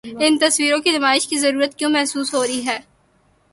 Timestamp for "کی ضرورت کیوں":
1.27-1.89